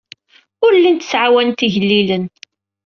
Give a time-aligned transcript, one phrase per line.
[0.65, 2.25] Ur llint ttɛawanent igellilen.